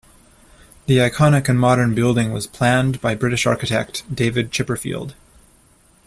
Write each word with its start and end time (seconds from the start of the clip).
The 0.87 0.97
iconic 0.97 1.47
and 1.47 1.59
modern 1.59 1.93
building 1.93 2.33
was 2.33 2.47
planned 2.47 2.99
by 3.01 3.13
British 3.13 3.45
architect 3.45 4.03
David 4.11 4.49
Chipperfield. 4.49 5.13